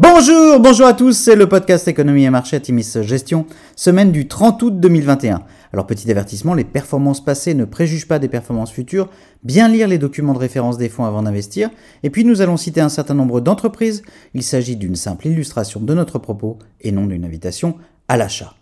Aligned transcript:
Bonjour, 0.00 0.60
bonjour 0.60 0.86
à 0.86 0.92
tous, 0.92 1.12
c'est 1.12 1.34
le 1.34 1.48
podcast 1.48 1.88
Économie 1.88 2.22
et 2.22 2.30
Marché 2.30 2.60
Timis 2.60 2.98
Gestion, 3.02 3.46
semaine 3.74 4.12
du 4.12 4.28
30 4.28 4.62
août 4.62 4.78
2021. 4.78 5.42
Alors 5.72 5.88
petit 5.88 6.08
avertissement, 6.08 6.54
les 6.54 6.62
performances 6.62 7.24
passées 7.24 7.52
ne 7.54 7.64
préjugent 7.64 8.06
pas 8.06 8.20
des 8.20 8.28
performances 8.28 8.70
futures, 8.70 9.10
bien 9.42 9.66
lire 9.68 9.88
les 9.88 9.98
documents 9.98 10.34
de 10.34 10.38
référence 10.38 10.78
des 10.78 10.88
fonds 10.88 11.04
avant 11.04 11.24
d'investir, 11.24 11.68
et 12.04 12.10
puis 12.10 12.24
nous 12.24 12.42
allons 12.42 12.56
citer 12.56 12.80
un 12.80 12.88
certain 12.88 13.14
nombre 13.14 13.40
d'entreprises, 13.40 14.02
il 14.34 14.44
s'agit 14.44 14.76
d'une 14.76 14.94
simple 14.94 15.26
illustration 15.26 15.80
de 15.80 15.94
notre 15.94 16.20
propos 16.20 16.58
et 16.80 16.92
non 16.92 17.06
d'une 17.06 17.24
invitation 17.24 17.74
à 18.06 18.16
l'achat. 18.16 18.54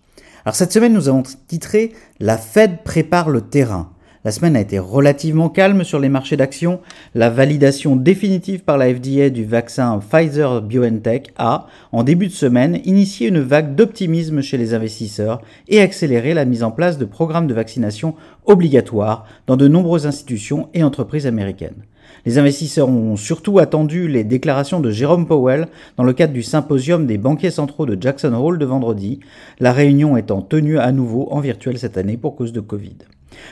Alors 0.46 0.56
cette 0.56 0.72
semaine 0.72 0.94
nous 0.94 1.10
avons 1.10 1.22
titré 1.48 1.92
La 2.18 2.38
Fed 2.38 2.82
prépare 2.82 3.28
le 3.28 3.42
terrain. 3.42 3.90
La 4.26 4.32
semaine 4.32 4.56
a 4.56 4.60
été 4.60 4.80
relativement 4.80 5.48
calme 5.48 5.84
sur 5.84 6.00
les 6.00 6.08
marchés 6.08 6.36
d'actions. 6.36 6.80
La 7.14 7.30
validation 7.30 7.94
définitive 7.94 8.64
par 8.64 8.76
la 8.76 8.92
FDA 8.92 9.30
du 9.30 9.44
vaccin 9.44 10.00
Pfizer 10.00 10.62
BioNTech 10.62 11.32
a, 11.36 11.68
en 11.92 12.02
début 12.02 12.26
de 12.26 12.32
semaine, 12.32 12.80
initié 12.84 13.28
une 13.28 13.38
vague 13.38 13.76
d'optimisme 13.76 14.42
chez 14.42 14.58
les 14.58 14.74
investisseurs 14.74 15.42
et 15.68 15.80
accéléré 15.80 16.34
la 16.34 16.44
mise 16.44 16.64
en 16.64 16.72
place 16.72 16.98
de 16.98 17.04
programmes 17.04 17.46
de 17.46 17.54
vaccination 17.54 18.16
obligatoires 18.46 19.26
dans 19.46 19.56
de 19.56 19.68
nombreuses 19.68 20.08
institutions 20.08 20.70
et 20.74 20.82
entreprises 20.82 21.28
américaines. 21.28 21.84
Les 22.24 22.38
investisseurs 22.38 22.88
ont 22.88 23.14
surtout 23.14 23.60
attendu 23.60 24.08
les 24.08 24.24
déclarations 24.24 24.80
de 24.80 24.90
Jérôme 24.90 25.28
Powell 25.28 25.68
dans 25.96 26.02
le 26.02 26.12
cadre 26.12 26.32
du 26.32 26.42
symposium 26.42 27.06
des 27.06 27.16
banquiers 27.16 27.52
centraux 27.52 27.86
de 27.86 27.96
Jackson 28.02 28.34
Hole 28.34 28.58
de 28.58 28.66
vendredi, 28.66 29.20
la 29.60 29.72
réunion 29.72 30.16
étant 30.16 30.42
tenue 30.42 30.80
à 30.80 30.90
nouveau 30.90 31.28
en 31.30 31.38
virtuel 31.38 31.78
cette 31.78 31.96
année 31.96 32.16
pour 32.16 32.34
cause 32.34 32.52
de 32.52 32.58
Covid. 32.58 32.96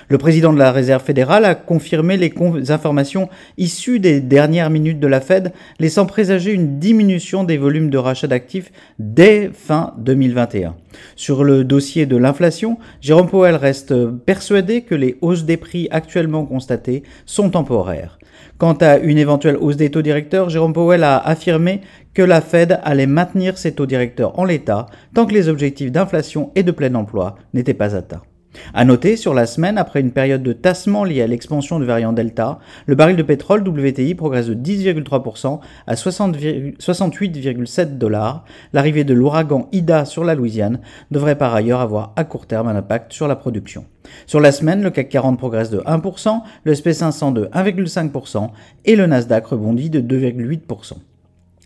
Le 0.08 0.18
président 0.18 0.52
de 0.52 0.58
la 0.58 0.72
Réserve 0.72 1.02
fédérale 1.02 1.44
a 1.44 1.54
confirmé 1.54 2.16
les 2.16 2.32
informations 2.70 3.28
issues 3.58 4.00
des 4.00 4.20
dernières 4.20 4.70
minutes 4.70 5.00
de 5.00 5.06
la 5.06 5.20
Fed, 5.20 5.52
laissant 5.78 6.06
présager 6.06 6.52
une 6.52 6.78
diminution 6.78 7.44
des 7.44 7.56
volumes 7.56 7.90
de 7.90 7.98
rachat 7.98 8.26
d'actifs 8.26 8.72
dès 8.98 9.50
fin 9.52 9.94
2021. 9.98 10.76
Sur 11.16 11.44
le 11.44 11.64
dossier 11.64 12.06
de 12.06 12.16
l'inflation, 12.16 12.78
Jérôme 13.00 13.28
Powell 13.28 13.56
reste 13.56 13.94
persuadé 14.26 14.82
que 14.82 14.94
les 14.94 15.16
hausses 15.20 15.44
des 15.44 15.56
prix 15.56 15.88
actuellement 15.90 16.44
constatées 16.44 17.02
sont 17.26 17.50
temporaires. 17.50 18.18
Quant 18.58 18.74
à 18.74 18.98
une 18.98 19.18
éventuelle 19.18 19.56
hausse 19.56 19.76
des 19.76 19.90
taux 19.90 20.02
directeurs, 20.02 20.48
Jérôme 20.48 20.72
Powell 20.72 21.04
a 21.04 21.18
affirmé 21.18 21.80
que 22.14 22.22
la 22.22 22.40
Fed 22.40 22.80
allait 22.84 23.06
maintenir 23.06 23.58
ses 23.58 23.74
taux 23.74 23.86
directeurs 23.86 24.38
en 24.38 24.44
l'état 24.44 24.86
tant 25.14 25.26
que 25.26 25.34
les 25.34 25.48
objectifs 25.48 25.90
d'inflation 25.90 26.50
et 26.54 26.62
de 26.62 26.70
plein 26.70 26.94
emploi 26.94 27.36
n'étaient 27.52 27.74
pas 27.74 27.96
atteints. 27.96 28.22
À 28.72 28.84
noter, 28.84 29.16
sur 29.16 29.34
la 29.34 29.46
semaine, 29.46 29.78
après 29.78 30.00
une 30.00 30.12
période 30.12 30.42
de 30.42 30.52
tassement 30.52 31.04
liée 31.04 31.22
à 31.22 31.26
l'expansion 31.26 31.78
du 31.78 31.86
variant 31.86 32.12
Delta, 32.12 32.58
le 32.86 32.94
baril 32.94 33.16
de 33.16 33.22
pétrole 33.22 33.66
WTI 33.66 34.14
progresse 34.14 34.46
de 34.46 34.54
10,3% 34.54 35.60
à 35.86 35.94
68,7 35.94 37.98
dollars. 37.98 38.44
L'arrivée 38.72 39.04
de 39.04 39.14
l'ouragan 39.14 39.68
Ida 39.72 40.04
sur 40.04 40.24
la 40.24 40.34
Louisiane 40.34 40.80
devrait 41.10 41.38
par 41.38 41.54
ailleurs 41.54 41.80
avoir 41.80 42.12
à 42.16 42.24
court 42.24 42.46
terme 42.46 42.68
un 42.68 42.76
impact 42.76 43.12
sur 43.12 43.28
la 43.28 43.36
production. 43.36 43.84
Sur 44.26 44.40
la 44.40 44.52
semaine, 44.52 44.82
le 44.82 44.90
CAC 44.90 45.08
40 45.08 45.38
progresse 45.38 45.70
de 45.70 45.78
1%, 45.78 46.42
le 46.64 46.74
SP500 46.74 47.32
de 47.32 47.46
1,5% 47.46 48.50
et 48.84 48.96
le 48.96 49.06
Nasdaq 49.06 49.46
rebondit 49.46 49.90
de 49.90 50.00
2,8%. 50.00 50.94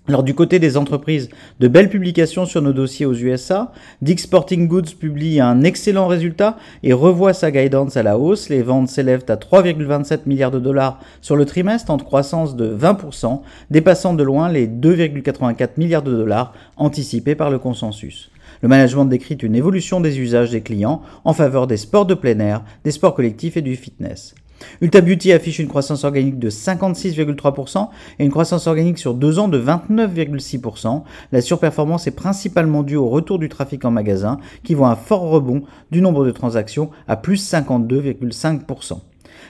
Alors 0.09 0.23
du 0.23 0.35
côté 0.35 0.59
des 0.59 0.79
entreprises, 0.79 1.29
de 1.61 1.69
belles 1.69 1.91
publications 1.91 2.47
sur 2.47 2.63
nos 2.63 2.73
dossiers 2.73 3.05
aux 3.05 3.13
USA. 3.13 3.73
Dick 4.01 4.21
Sporting 4.21 4.67
Goods 4.67 4.95
publie 4.99 5.39
un 5.39 5.63
excellent 5.65 6.07
résultat 6.07 6.57
et 6.83 6.95
revoit 6.95 7.35
sa 7.35 7.51
guidance 7.51 7.99
à 7.99 8.03
la 8.03 8.17
hausse. 8.17 8.49
Les 8.49 8.63
ventes 8.63 8.89
s'élèvent 8.89 9.27
à 9.29 9.37
3,27 9.37 10.21
milliards 10.25 10.51
de 10.51 10.61
dollars 10.61 10.99
sur 11.21 11.37
le 11.37 11.45
trimestre, 11.45 11.91
en 11.91 11.99
croissance 11.99 12.57
de 12.57 12.75
20%, 12.75 13.43
dépassant 13.71 14.15
de 14.15 14.23
loin 14.23 14.49
les 14.49 14.67
2,84 14.67 15.73
milliards 15.77 16.03
de 16.03 16.17
dollars 16.17 16.55
anticipés 16.79 17.35
par 17.35 17.51
le 17.51 17.59
consensus. 17.59 18.31
Le 18.63 18.69
management 18.69 19.05
décrit 19.05 19.35
une 19.35 19.57
évolution 19.57 20.01
des 20.01 20.21
usages 20.21 20.53
des 20.53 20.63
clients 20.63 21.03
en 21.27 21.35
faveur 21.35 21.67
des 21.67 21.77
sports 21.77 22.07
de 22.07 22.15
plein 22.15 22.39
air, 22.41 22.65
des 22.83 22.93
sports 22.93 23.15
collectifs 23.15 23.59
et 23.59 23.63
du 23.63 23.77
fitness. 23.77 24.35
Ulta 24.81 25.01
Beauty 25.01 25.33
affiche 25.33 25.59
une 25.59 25.69
croissance 25.69 26.05
organique 26.05 26.39
de 26.39 26.51
56,3% 26.51 27.89
et 28.19 28.25
une 28.25 28.31
croissance 28.31 28.67
organique 28.67 28.99
sur 28.99 29.15
deux 29.15 29.39
ans 29.39 29.49
de 29.49 29.61
29,6%. 29.61 31.03
La 31.33 31.41
surperformance 31.41 32.07
est 32.07 32.13
principalement 32.13 32.83
due 32.83 32.97
au 32.97 33.09
retour 33.09 33.39
du 33.39 33.49
trafic 33.49 33.85
en 33.85 33.91
magasin 33.91 34.39
qui 34.65 34.75
voit 34.75 34.89
un 34.89 34.97
fort 34.97 35.23
rebond 35.23 35.63
du 35.91 36.01
nombre 36.01 36.25
de 36.25 36.31
transactions 36.31 36.91
à 37.07 37.17
plus 37.17 37.53
52,5%. 37.53 39.01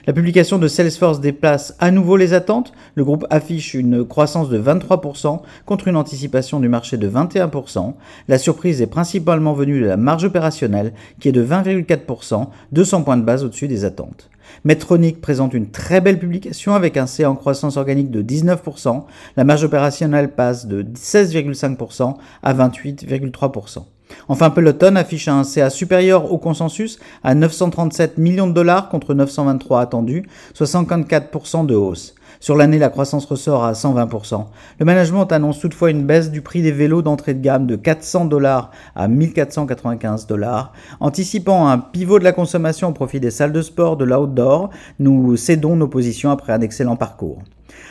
La 0.07 0.13
publication 0.13 0.57
de 0.57 0.67
Salesforce 0.69 1.19
déplace 1.19 1.75
à 1.79 1.91
nouveau 1.91 2.15
les 2.15 2.33
attentes. 2.33 2.71
Le 2.95 3.03
groupe 3.03 3.25
affiche 3.29 3.73
une 3.73 4.05
croissance 4.05 4.49
de 4.49 4.57
23% 4.57 5.41
contre 5.65 5.89
une 5.89 5.97
anticipation 5.97 6.61
du 6.61 6.69
marché 6.69 6.95
de 6.97 7.09
21%. 7.09 7.93
La 8.29 8.37
surprise 8.37 8.81
est 8.81 8.87
principalement 8.87 9.53
venue 9.53 9.81
de 9.81 9.85
la 9.85 9.97
marge 9.97 10.23
opérationnelle 10.23 10.93
qui 11.19 11.27
est 11.27 11.33
de 11.33 11.45
20,4%, 11.45 12.47
200 12.71 13.03
points 13.03 13.17
de 13.17 13.23
base 13.23 13.43
au-dessus 13.43 13.67
des 13.67 13.83
attentes. 13.83 14.29
Medtronic 14.63 15.21
présente 15.21 15.53
une 15.53 15.69
très 15.69 16.01
belle 16.01 16.17
publication 16.17 16.75
avec 16.75 16.97
un 16.97 17.05
C 17.05 17.25
en 17.25 17.35
croissance 17.35 17.77
organique 17.77 18.09
de 18.09 18.21
19%. 18.21 19.03
La 19.37 19.43
marge 19.43 19.63
opérationnelle 19.65 20.31
passe 20.31 20.65
de 20.65 20.83
16,5% 20.83 22.15
à 22.41 22.53
28,3%. 22.53 23.83
Enfin, 24.27 24.49
Peloton 24.49 24.95
affiche 24.95 25.27
un 25.27 25.43
CA 25.43 25.69
supérieur 25.69 26.31
au 26.31 26.37
consensus 26.37 26.99
à 27.23 27.35
937 27.35 28.17
millions 28.17 28.47
de 28.47 28.53
dollars 28.53 28.89
contre 28.89 29.13
923 29.13 29.81
attendus, 29.81 30.23
soit 30.53 30.67
54% 30.67 31.65
de 31.65 31.75
hausse. 31.75 32.15
Sur 32.39 32.55
l'année, 32.55 32.79
la 32.79 32.89
croissance 32.89 33.25
ressort 33.25 33.63
à 33.63 33.73
120%. 33.73 34.45
Le 34.79 34.85
management 34.85 35.31
annonce 35.31 35.59
toutefois 35.59 35.91
une 35.91 36.05
baisse 36.05 36.31
du 36.31 36.41
prix 36.41 36.61
des 36.61 36.71
vélos 36.71 37.01
d'entrée 37.01 37.33
de 37.33 37.41
gamme 37.41 37.67
de 37.67 37.75
400 37.75 38.25
dollars 38.25 38.71
à 38.95 39.07
1495 39.07 40.27
dollars. 40.27 40.73
Anticipant 40.99 41.67
un 41.67 41.77
pivot 41.77 42.19
de 42.19 42.23
la 42.23 42.31
consommation 42.31 42.89
au 42.89 42.93
profit 42.93 43.19
des 43.19 43.31
salles 43.31 43.53
de 43.53 43.61
sport, 43.61 43.97
de 43.97 44.05
l'outdoor, 44.05 44.69
nous 44.99 45.35
cédons 45.35 45.75
nos 45.75 45.87
positions 45.87 46.31
après 46.31 46.53
un 46.53 46.61
excellent 46.61 46.95
parcours. 46.95 47.39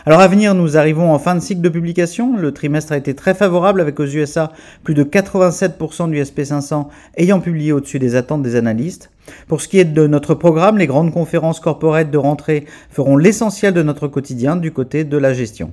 Alors 0.06 0.20
à 0.20 0.28
venir, 0.28 0.54
nous 0.54 0.76
arrivons 0.76 1.12
en 1.12 1.18
fin 1.18 1.34
de 1.34 1.40
cycle 1.40 1.60
de 1.60 1.68
publication. 1.68 2.36
Le 2.36 2.52
trimestre 2.52 2.92
a 2.92 2.96
été 2.96 3.14
très 3.14 3.34
favorable 3.34 3.80
avec 3.80 4.00
aux 4.00 4.06
USA 4.06 4.52
plus 4.82 4.94
de 4.94 5.04
87% 5.04 6.10
du 6.10 6.20
SP500 6.22 6.86
ayant 7.16 7.40
publié 7.40 7.72
au-dessus 7.72 7.98
des 7.98 8.14
attentes 8.14 8.42
des 8.42 8.56
analystes. 8.56 9.10
Pour 9.46 9.60
ce 9.60 9.68
qui 9.68 9.78
est 9.78 9.84
de 9.84 10.06
notre 10.06 10.34
programme, 10.34 10.78
les 10.78 10.86
grandes 10.86 11.12
conférences 11.12 11.60
corporate 11.60 12.10
de 12.10 12.18
rentrée 12.18 12.64
feront 12.90 13.16
l'essentiel 13.16 13.74
de 13.74 13.82
notre 13.82 14.08
quotidien 14.08 14.56
du 14.56 14.72
côté 14.72 15.04
de 15.04 15.16
la 15.16 15.32
gestion. 15.32 15.72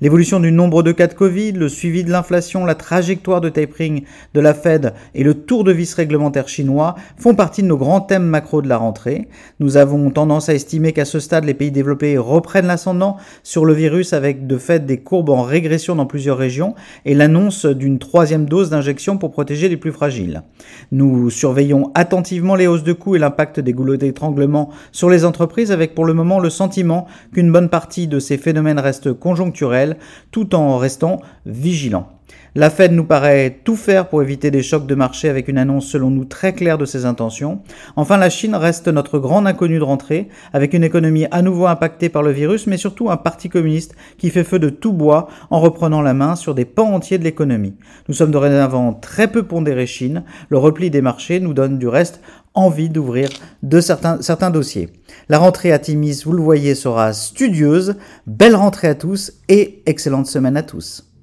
L'évolution 0.00 0.40
du 0.40 0.50
nombre 0.50 0.82
de 0.82 0.92
cas 0.92 1.06
de 1.06 1.14
Covid, 1.14 1.52
le 1.52 1.68
suivi 1.68 2.04
de 2.04 2.10
l'inflation, 2.10 2.64
la 2.64 2.74
trajectoire 2.74 3.40
de 3.40 3.48
tapering 3.48 4.02
de 4.34 4.40
la 4.40 4.54
Fed 4.54 4.92
et 5.14 5.22
le 5.22 5.34
tour 5.34 5.64
de 5.64 5.72
vis 5.72 5.94
réglementaire 5.94 6.48
chinois 6.48 6.96
font 7.16 7.34
partie 7.34 7.62
de 7.62 7.68
nos 7.68 7.76
grands 7.76 8.00
thèmes 8.00 8.24
macro 8.24 8.60
de 8.60 8.68
la 8.68 8.76
rentrée. 8.76 9.28
Nous 9.60 9.76
avons 9.76 10.10
tendance 10.10 10.48
à 10.48 10.54
estimer 10.54 10.92
qu'à 10.92 11.04
ce 11.04 11.20
stade, 11.20 11.44
les 11.44 11.54
pays 11.54 11.70
développés 11.70 12.18
reprennent 12.18 12.66
l'ascendant 12.66 13.16
sur 13.42 13.64
le 13.64 13.72
virus 13.72 14.12
avec 14.12 14.46
de 14.46 14.58
fait 14.58 14.84
des 14.84 14.98
courbes 14.98 15.30
en 15.30 15.42
régression 15.42 15.94
dans 15.94 16.06
plusieurs 16.06 16.38
régions 16.38 16.74
et 17.04 17.14
l'annonce 17.14 17.66
d'une 17.66 17.98
troisième 17.98 18.46
dose 18.46 18.70
d'injection 18.70 19.16
pour 19.16 19.30
protéger 19.30 19.68
les 19.68 19.76
plus 19.76 19.92
fragiles. 19.92 20.42
Nous 20.90 21.30
surveillons 21.30 21.92
attentivement 21.94 22.56
les 22.56 22.66
hausses 22.66 22.84
de 22.84 22.92
coûts 22.94 23.16
et 23.16 23.18
l'impact 23.18 23.60
des 23.60 23.72
goulots 23.72 23.96
d'étranglement 23.96 24.70
sur 24.92 25.10
les 25.10 25.24
entreprises 25.24 25.72
avec 25.72 25.94
pour 25.94 26.04
le 26.04 26.14
moment 26.14 26.38
le 26.38 26.50
sentiment 26.50 27.06
qu'une 27.32 27.52
bonne 27.52 27.68
partie 27.68 28.06
de 28.06 28.18
ces 28.18 28.38
phénomènes 28.38 28.78
reste 28.78 29.12
conjoncturelle 29.12 29.96
tout 30.30 30.54
en 30.54 30.78
restant 30.78 31.20
vigilant. 31.46 32.08
La 32.56 32.70
Fed 32.70 32.92
nous 32.92 33.04
paraît 33.04 33.58
tout 33.64 33.74
faire 33.74 34.08
pour 34.08 34.22
éviter 34.22 34.52
des 34.52 34.62
chocs 34.62 34.86
de 34.86 34.94
marché 34.94 35.28
avec 35.28 35.48
une 35.48 35.58
annonce 35.58 35.86
selon 35.86 36.10
nous 36.10 36.24
très 36.24 36.52
claire 36.52 36.78
de 36.78 36.84
ses 36.84 37.04
intentions. 37.04 37.62
Enfin, 37.96 38.16
la 38.16 38.30
Chine 38.30 38.54
reste 38.54 38.86
notre 38.86 39.18
grande 39.18 39.48
inconnue 39.48 39.80
de 39.80 39.82
rentrée, 39.82 40.28
avec 40.52 40.72
une 40.72 40.84
économie 40.84 41.26
à 41.32 41.42
nouveau 41.42 41.66
impactée 41.66 42.08
par 42.08 42.22
le 42.22 42.30
virus, 42.30 42.68
mais 42.68 42.76
surtout 42.76 43.10
un 43.10 43.16
parti 43.16 43.48
communiste 43.48 43.96
qui 44.18 44.30
fait 44.30 44.44
feu 44.44 44.60
de 44.60 44.68
tout 44.68 44.92
bois 44.92 45.26
en 45.50 45.58
reprenant 45.58 46.00
la 46.00 46.14
main 46.14 46.36
sur 46.36 46.54
des 46.54 46.64
pans 46.64 46.94
entiers 46.94 47.18
de 47.18 47.24
l'économie. 47.24 47.74
Nous 48.06 48.14
sommes 48.14 48.30
dorénavant 48.30 48.92
très 48.92 49.26
peu 49.26 49.42
pondérés 49.42 49.88
Chine. 49.88 50.22
Le 50.48 50.58
repli 50.58 50.90
des 50.90 51.02
marchés 51.02 51.40
nous 51.40 51.54
donne 51.54 51.78
du 51.80 51.88
reste 51.88 52.20
envie 52.54 52.88
d'ouvrir 52.88 53.30
de 53.64 53.80
certains, 53.80 54.22
certains 54.22 54.50
dossiers. 54.50 54.90
La 55.28 55.38
rentrée 55.38 55.72
à 55.72 55.80
Timis, 55.80 56.22
vous 56.24 56.32
le 56.32 56.42
voyez, 56.42 56.76
sera 56.76 57.12
studieuse. 57.14 57.96
Belle 58.28 58.54
rentrée 58.54 58.86
à 58.86 58.94
tous 58.94 59.32
et 59.48 59.82
excellente 59.86 60.28
semaine 60.28 60.56
à 60.56 60.62
tous. 60.62 61.13